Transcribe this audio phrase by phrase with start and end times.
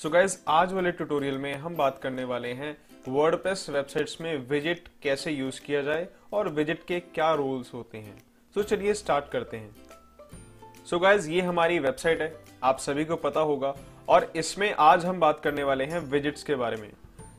[0.00, 2.70] सो so guys आज वाले tutorial में हम बात करने वाले हैं
[3.08, 8.16] वर्डप्रेस वेबसाइट्स में विज़िट कैसे यूज़ किया जाए और विज़िट के क्या रूल्स होते हैं।
[8.54, 9.74] तो चलिए स्टार्ट करते हैं।
[10.86, 12.32] सो so गाइज़ ये हमारी वेबसाइट है
[12.62, 13.74] आप सभी को पता होगा
[14.08, 16.90] और इसमें आज हम बात करने वाले हैं विजिट्स के बारे में।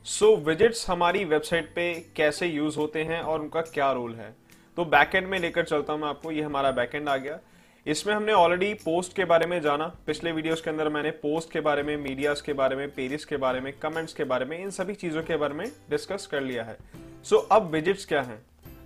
[0.04, 4.36] सो so, विजिट्स हमारी वेबसाइट पे कैसे यूज़ होते हैं और उनका क्या रोल है।
[4.78, 7.40] तो बैकएंड में लेकर चलता हूँ मैं आपको ये हमारा बैकएंड आ गया।
[7.86, 11.60] इसमें हमने ऑलरेडी पोस्ट के बारे में जाना। पिछले वीडियोस के अंदर मैंने पोस्ट के
[11.60, 14.70] बारे में मीडियाज के बारे में पेरिस के बारे में कमेंट्स के बारे में इन
[14.70, 16.78] सभी चीज़ों के बारे में डिस्कस कर लिया है।
[17.24, 18.38] सो so, अब विजिट्स क्या है?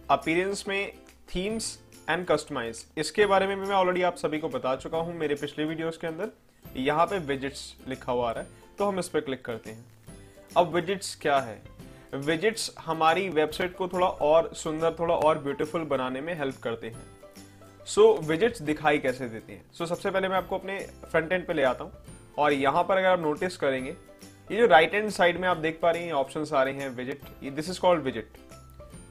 [0.09, 0.91] अपीरेंस में
[1.35, 1.77] थीम्स
[2.09, 5.66] एंड कस्टमाइज इसके बारे में मैं ऑलरेडी आप सभी को बता चुका हूँ मेरे पिछले
[5.66, 6.32] वीडियोस के अंदर।
[6.77, 9.85] यहाँ पे विजिट्स लिखा हुआ आ रहा है तो हम इस पर क्लिक करते हैं।
[10.57, 11.62] अब विजिट्स क्या है?
[12.16, 17.15] विजिट्स हमारी वेबसाइट को थोड़ा और सुंदर थोड़ा और ब्यूटीफुल बनाने में हेल्प करते हैं।
[17.88, 19.63] सो विजिट्स दिखाई कैसे देती हैं?
[19.71, 21.91] सो so, सबसे पहले मैं आपको अपने फ्रंट एंड पे ले आता हूँ।
[22.38, 23.95] और यहाँ पर अगर आप नोटिस करेंगे
[24.49, 26.90] ये जो राइट हैंड साइड में आप देख पा रहे हैं ऑप्शंस आ रहे हैं
[26.95, 28.37] विज़िट ये दिस इज़ कॉल्ड विज़िट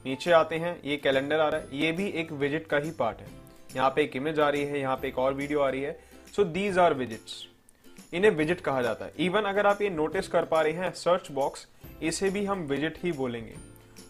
[0.05, 3.19] नीचे आते हैं ये कैलेंडर आ रहा है। ये भी एक विज़िट का ही पार्ट
[3.19, 3.27] है।
[3.75, 5.99] यहाँ पे एक इमेज आ रही है यहाँ पे एक और वीडियो आ रही है।
[6.35, 7.45] सो दीज आर विजिट्स
[8.13, 11.31] इन्हें विज़िट कहा जाता है। इवन अगर आप ये नोटिस कर पा रहे हैं सर्च
[11.31, 11.67] बॉक्स
[12.03, 13.55] इसे भी हम विज़िट ही बोलेंगे।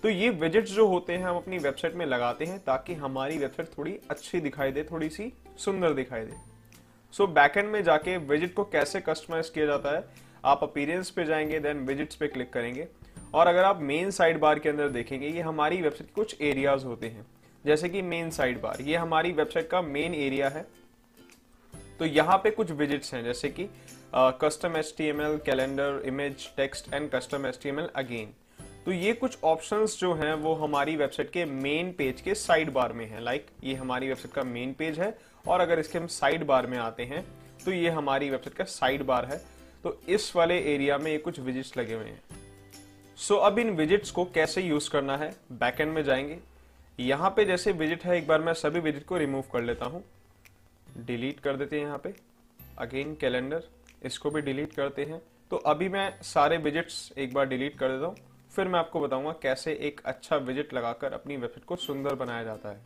[0.04, 3.70] तो ये विजिट्स जो होते हैं हम अपनी वेबसाइट में लगाते हैं ताकि हमारी वेबसाइट
[3.78, 6.34] थोड़ी अच्छी दिखाई दे थोड़ी सी सुंदर दिखाई दे।
[7.14, 10.04] सो so, बैकएंड में जाके विज़िट को कैसे कस्टमाइज किया जाता है
[10.46, 12.88] आप अपीरियंस पे जाएँगे देन विजिट्स पे क्लिक करेंगे।
[13.34, 16.86] और अगर आप मेन साइड बार के अंदर देखेंगे ये हमारी वेबसाइट के कुछ एरियाज़
[16.86, 17.26] होते हैं।
[17.66, 20.66] जैसे कि मेन साइड बार ये हमारी वेबसाइट का मेन एरिया है।
[22.00, 23.70] तो यहाँ पे कुछ विजिट्स हैं जैसे कि
[24.16, 28.34] custom H calendar image text and custom H again
[28.86, 32.92] तो ये कुछ ऑप्शंस जो हैं वो हमारी वेबसाइट के मेन पेज के साइड बार
[32.94, 36.44] में है। लाइक ये हमारी वेबसाइट का मेन पेज है और अगर इसके हम साइड
[36.44, 37.24] बार में आते हैं
[37.66, 39.38] तो ये हमारी वेबसाइट का साइड बार है।
[39.84, 42.22] तो इस वाले एरिया में ये कुछ विजिट्स लगे हुए हैं।
[43.18, 45.34] सो so, अब इन विजिट्स को कैसे यूज़ करना है?
[45.54, 46.38] बैकएंड में जाएँगे।
[47.00, 50.04] यहाँ पे जैसे विज़िट है एक बार मैं सभी विज़िट को रिमूव कर लेता हूँ।
[50.98, 52.14] डिलीट कर देते हैं यहाँ पे।
[52.80, 53.64] अगेन कैलेंडर
[54.06, 58.06] इसको भी डिलीट करते हैं। तो अभी मैं सारे विजिट्स एक बार डिलीट कर देता
[58.06, 58.16] हूँ।
[58.56, 62.70] फिर मैं आपको बताऊँगा कैसे एक अच्छा विज़िट लगाकर अपनी वेबसाइट को सुंदर बनाया जाता
[62.70, 62.82] है।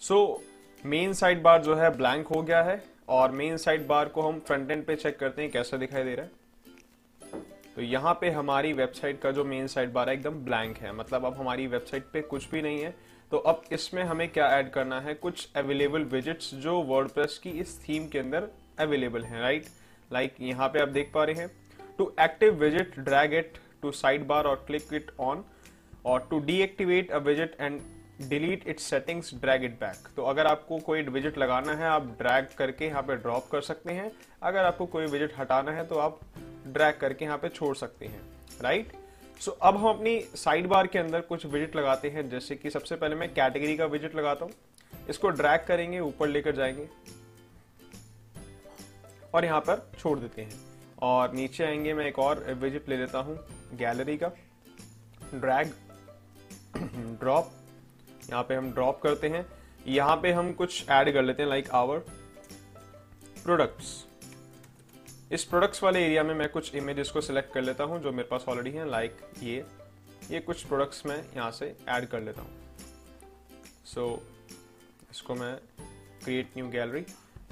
[0.00, 0.42] सो
[0.84, 4.40] मेन साइड बार जो है ब्लैंक हो गया है और मेन साइड बार को हम
[4.40, 7.42] फ्रंट एंड पे चेक करते हैं कैसा दिखाई दे रहा है।
[7.74, 11.24] तो यहाँ पे हमारी वेबसाइट का जो मेन साइड बार है एकदम ब्लैंक है मतलब
[11.24, 12.94] अब हमारी वेबसाइट पे कुछ भी नहीं है।
[13.32, 15.14] तो अब इसमें हमें क्या ऐड करना है?
[15.14, 18.48] कुछ अवेलेबल विजिट्स जो वर्डप्रेस की इस थीम के अंदर
[18.80, 19.66] अवेलेबल हैं राइट
[20.10, 21.50] लाइक यहाँ पे आप देख पा रहे हैं।
[21.98, 25.44] To active widget, drag it to sidebar or click it on
[26.04, 27.90] or to deactivate a widget and
[28.20, 32.46] delete its settings drag it back तो अगर आपको कोई विज़िट लगाना है आप ड्रैग
[32.58, 34.10] करके यहाँ पे ड्रॉप कर सकते हैं।
[34.42, 36.20] अगर आपको कोई विज़िट हटाना है तो आप
[36.66, 38.20] ड्रैग करके यहाँ पे छोड़ सकते हैं।
[38.62, 38.92] राइट
[39.40, 42.70] सो so, अब हम अपनी साइड बार के अंदर कुछ विज़िट लगाते हैं। जैसे कि
[42.70, 44.52] सबसे पहले मैं कैटेगरी का विज़िट लगाता हूँ।
[45.10, 46.88] इसको ड्रैग करेंगे ऊपर लेकर जाएँगे।
[49.34, 50.73] और यहाँ पर छोड़ देते हैं।
[51.04, 53.36] और नीचे आएँगे मैं एक और विज़िट ले लेता हूँ
[53.78, 54.28] गैलरी का।
[55.34, 55.72] ड्रैग
[57.20, 57.50] ड्रॉप
[58.30, 59.44] यहाँ पे हम ड्रॉप करते हैं।
[59.86, 61.98] यहाँ पे हम कुछ ऐड कर लेते हैं लाइक आवर
[63.44, 64.04] प्रोडक्ट्स
[65.32, 68.28] इस प्रोडक्ट्स वाले एरिया में मैं कुछ इमेजेस को सिलेक्ट कर लेता हूँ जो मेरे
[68.28, 69.64] पास ऑलरेडी हैं लाइक ये।
[70.30, 72.50] ये कुछ प्रोडक्ट्स मैं यहाँ से ऐड कर लेता हूँ।
[73.84, 75.54] सो so, इसको मैं
[76.24, 77.04] क्रिएट न्यू गैलरी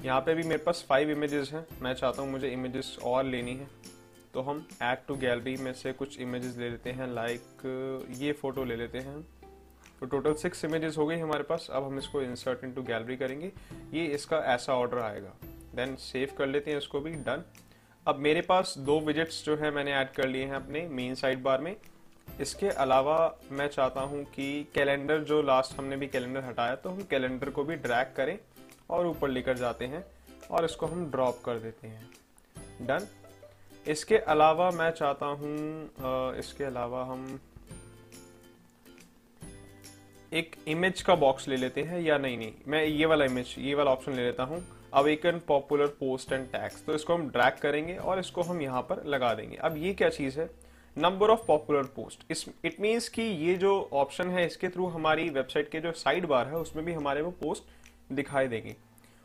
[0.03, 3.53] यहाँ पे भी मेरे पास फाइव इमेजेस हैं। मैं चाहता हूँ मुझे इमेजेस और लेनी
[3.55, 3.67] है।
[4.33, 8.63] तो हम ऐड टू गैलरी में से कुछ इमेजेस ले लेते हैं लाइक ये फ़ोटो
[8.63, 9.21] ले लेते हैं।
[9.99, 13.51] तो टोटल सिक्स इमेजेस हो गई हमारे पास। अब हम इसको इंसर्ट इनटू गैलरी करेंगे।
[13.93, 15.33] ये इसका ऐसा ऑर्डर आएगा।
[15.75, 17.43] देन सेव कर लेते हैं इसको भी। डन
[18.05, 21.43] अब मेरे पास दो विजिट्स जो है मैंने ऐड कर लिए हैं अपने मेन साइड
[21.43, 21.75] बार में।
[22.27, 23.17] इसके अलावा
[23.51, 27.63] मैं चाहता हूँ कि कैलेंडर जो लास्ट हमने भी कैलेंडर हटाया तो हम कैलेंडर को
[27.63, 28.37] भी ड्रैग करें।
[28.89, 30.05] और ऊपर लेकर जाते हैं
[30.51, 32.09] और इसको हम ड्रॉप कर देते हैं।
[32.81, 33.07] डन
[33.85, 37.39] इसके अलावा मैं चाहता हूँ इसके अलावा हम
[40.31, 43.73] एक इमेज का बॉक्स ले लेते हैं, या नहीं नहीं, मैं ये वाला इमेज ये
[43.75, 44.63] वाला ऑप्शन ले लेता हूँ
[44.93, 49.03] Awaken popular post and tags तो इसको हम ड्रैग करेंगे और इसको हम यहाँ पर
[49.05, 50.49] लगा देंगे। अब ये क्या चीज़ है?
[50.95, 55.29] नंबर ऑफ़ पॉपुलर पोस्ट इस इट मीन्स कि ये जो ऑप्शन है, इसके थ्रू हमारी
[55.29, 57.63] वेबसाइट के जो साइड बार है, उसमें भी हमारे वो पोस्ट
[58.15, 58.75] दिखाई देगी।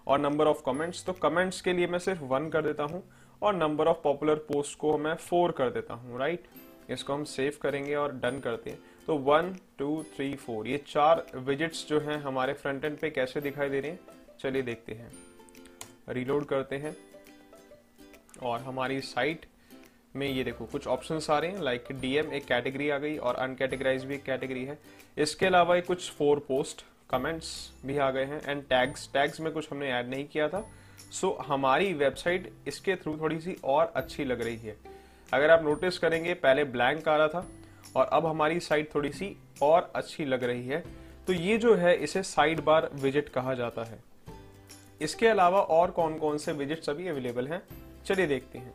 [0.06, 3.02] और नंबर ऑफ़ कमेंट्स तो कमेंट्स के लिए मैं सिर्फ़ वन कर देता हूँ
[3.43, 6.44] और नंबर ऑफ़ पॉपुलर पोस्ट को मैं फोर कर देता हूँ राइट
[6.90, 11.25] इसको हम सेव करेंगे और डन करते हैं। तो वन टू थ्री फोर ये चार
[11.37, 14.00] विजिट्स जो हैं हमारे फ्रंट एंड पे कैसे दिखाई दे रहे हैं?
[14.40, 15.11] चलिए देखते हैं।
[16.08, 16.96] रिलोड करते हैं।
[18.43, 19.46] और हमारी साइट
[20.17, 23.34] में ये देखो, कुछ ऑप्शंस आ रहे हैं लाइक डीएम एक कैटेगरी आ गई और
[23.34, 24.79] अनकैटेगराइज भी एक कैटेगरी है।
[25.19, 29.72] इसके अलावा कुछ फोर पोस्ट कमेंट्स भी आ गए हैं एंड टैग्स टैग्स में कुछ
[29.72, 30.70] हमने ऐड नहीं किया था.
[31.12, 34.76] सो so, हमारी वेबसाइट इसके थ्रू थोड़ी सी और अच्छी लग रही है.
[35.32, 37.49] अगर आप नोटिस करेंगे पहले ब्लैंक आ रहा था
[37.96, 40.84] और अब हमारी साइट थोड़ी सी और अच्छी लग रही है.
[41.26, 43.99] तो ये जो है इसे साइड बार विज़िट कहा जाता है.
[45.00, 47.62] इसके अलावा और कौन कौन से विजिट्स अभी अवेलेबल हैं?
[48.06, 48.75] चलिए देखते हैं.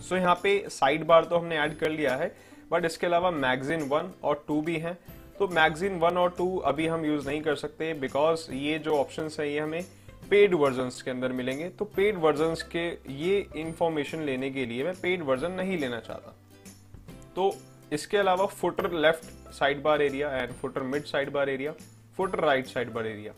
[0.00, 2.34] सो so, यहाँ पे साइड बार तो हमने ऐड कर लिया है
[2.72, 4.98] बट इसके अलावा मैगजीन वन और टू भी हैं.
[5.40, 9.28] तो मैगजीन वन और टू अभी हम यूज़ नहीं कर सकते बिकॉज़ ये जो ऑप्शन
[9.38, 9.84] है, ये हमें
[10.30, 12.84] पेड वर्जन के अंदर मिलेंगे। तो पेड वर्जन के
[13.14, 16.34] ये इंफॉर्मेशन लेने के लिए मैं पेड वर्जन नहीं लेना चाहता।
[17.36, 17.54] तो
[17.92, 19.52] इसके अलावा footer left
[19.82, 21.72] sidebar area and footer mid sidebar area
[22.18, 23.32] footer right sidebar area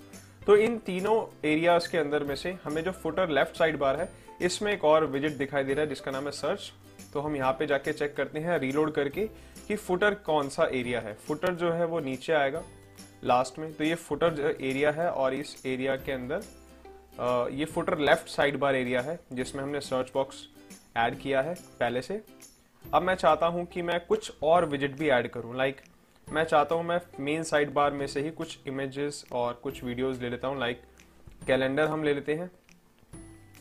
[0.46, 1.16] तो इन तीनों
[1.48, 4.08] एरियाज़ के अंदर में से हमें जो फुटर लेफ़्ट साइड बार है,
[4.40, 6.72] इसमें एक और विज़िट दिखाई दे रहा है, जिसका नाम है सर्च
[7.12, 9.28] तो हम यहाँ पे जाके चेक करते हैं रीलोड करके।
[9.68, 11.14] कि फुटर कौन सा एरिया है?
[11.16, 12.62] फुटर जो है वो नीचे आएगा
[13.24, 17.98] लास्ट में। तो ये फुटर जो एरिया है और इस एरिया के अंदर ये footer
[17.98, 20.46] left side bar area है, जिसमें हमने सर्च बॉक्स
[20.96, 22.22] ऐड किया है पहले से।
[22.84, 25.80] अब मैं चाहता हूँ कि मैं कुछ और विज़िट भी ऐड करूँ। लाइक
[26.26, 30.20] मैं चाहता हूँ मैं मेन साइड बार में से ही कुछ इमेजेस और कुछ वीडियोस
[30.20, 30.82] ले लेता हूँ। लाइक
[31.46, 32.50] कैलेंडर हम ले लेते हैं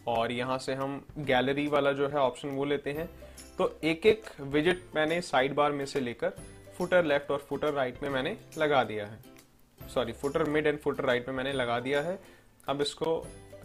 [0.08, 3.10] और यहाँ से हम गैलरी वाला जो है ऑप्शन वो लेते हैं।
[3.62, 6.30] तो एक एक विज़िट मैंने साइड बार में से लेकर
[6.78, 9.20] फुटर लेफ़्ट और फुटर राइट में मैंने लगा दिया है।
[9.80, 12.18] Sorry footer mid and footer right में मैंने लगा दिया है।
[12.68, 13.16] अब इसको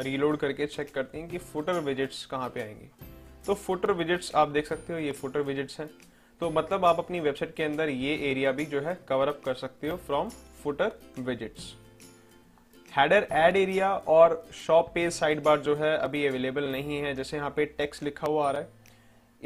[0.01, 2.91] रीलोड करके चेक करते हैं कि फुटर विजिट्स कहाँ पे आएँगे।
[3.47, 5.89] तो फुटर विजिट्स आप देख सकते हो, ये फुटर विजिट्स हैं।
[6.41, 9.55] तो मतलब आप अपनी वेबसाइट के अंदर ये एरिया भी जो है कवर अप कर
[9.57, 10.29] सकते हो from
[10.63, 11.75] footer widgets
[12.93, 17.37] header ad area और शॉप पेज साइड बार जो है अभी अवेलेबल नहीं है। जैसे
[17.37, 18.85] यहाँ पे टेक्स्ट लिखा हुआ आ रहा है।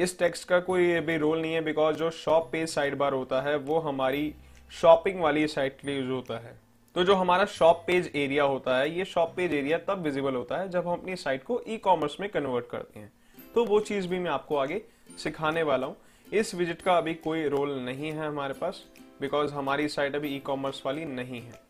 [0.01, 3.41] इस टेक्स्ट का कोई भी रोल नहीं है बिकॉज़ जो शॉप पेज साइड बार होता
[3.41, 4.35] है, वो हमारी
[4.73, 6.59] शॉपिंग वाली साइट के लिए यूज़ होता है।
[6.97, 10.59] तो जो हमारा शॉप पेज एरिया होता है, ये शॉप पेज एरिया तब विजिबल होता
[10.59, 13.13] है जब हम अपनी साइट को ई कॉमर्स में कन्वर्ट करते हैं।
[13.55, 14.81] तो वो चीज़ भी मैं आपको आगे
[15.19, 18.83] सिखाने वाला हूँ। इस विज़िट का अभी कोई रोल नहीं है हमारे पास
[19.21, 21.61] बिकॉज़ हमारी साइट अभी ई कॉमर्स वाली नहीं है।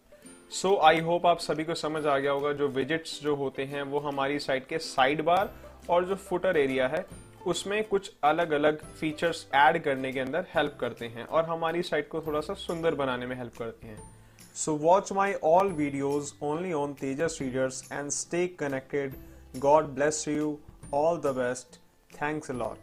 [0.52, 3.82] सो आई होप आप सभी को समझ आ गया होगा, जो विजिट्स जो होते हैं,
[3.82, 5.52] वो हमारी साइट के साइड बार
[5.90, 7.04] और जो फुटर एरिया है
[7.46, 12.08] उसमें कुछ अलग अलग फीचर्स ऐड करने के अंदर हेल्प करते हैं और हमारी साइट
[12.08, 14.10] को थोड़ा सा सुंदर बनाने में हेल्प करते हैं।
[14.54, 19.14] So watch my all videos only on Tejas readers and stay connected
[19.56, 20.58] God bless you
[20.94, 21.80] all the best
[22.22, 22.78] thanks a lot